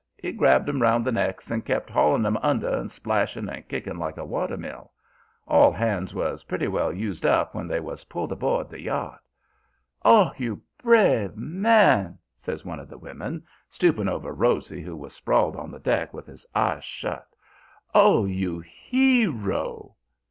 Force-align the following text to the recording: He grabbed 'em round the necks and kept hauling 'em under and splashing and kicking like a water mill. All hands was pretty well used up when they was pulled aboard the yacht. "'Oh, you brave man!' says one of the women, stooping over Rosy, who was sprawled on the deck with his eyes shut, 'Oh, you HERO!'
He 0.17 0.31
grabbed 0.31 0.67
'em 0.67 0.81
round 0.81 1.05
the 1.05 1.11
necks 1.11 1.51
and 1.51 1.63
kept 1.63 1.87
hauling 1.87 2.25
'em 2.25 2.35
under 2.37 2.67
and 2.69 2.89
splashing 2.89 3.47
and 3.47 3.67
kicking 3.67 3.97
like 3.99 4.17
a 4.17 4.25
water 4.25 4.57
mill. 4.57 4.91
All 5.47 5.71
hands 5.71 6.11
was 6.11 6.45
pretty 6.45 6.67
well 6.67 6.91
used 6.91 7.23
up 7.23 7.53
when 7.53 7.67
they 7.67 7.79
was 7.79 8.05
pulled 8.05 8.31
aboard 8.31 8.67
the 8.67 8.81
yacht. 8.81 9.19
"'Oh, 10.03 10.31
you 10.37 10.63
brave 10.81 11.37
man!' 11.37 12.17
says 12.33 12.65
one 12.65 12.79
of 12.79 12.89
the 12.89 12.97
women, 12.97 13.43
stooping 13.69 14.07
over 14.09 14.33
Rosy, 14.33 14.81
who 14.81 14.97
was 14.97 15.13
sprawled 15.13 15.55
on 15.55 15.69
the 15.69 15.77
deck 15.77 16.15
with 16.15 16.25
his 16.25 16.47
eyes 16.55 16.83
shut, 16.83 17.27
'Oh, 17.93 18.25
you 18.25 18.57
HERO!' 18.65 19.93